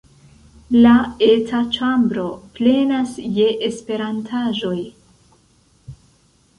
La 0.85 0.93
eta 1.25 1.59
ĉambro 1.75 2.25
plenas 2.57 3.15
je 3.37 3.49
Esperantaĵoj. 3.71 4.77